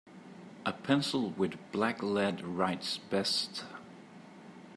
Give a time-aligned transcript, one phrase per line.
[0.65, 3.65] A pencil with black lead writes best.